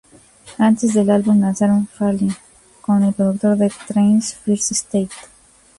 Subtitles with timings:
[0.57, 2.33] Antes del álbum lanzaron "Falling"
[2.81, 5.11] con el productor de Trance First State.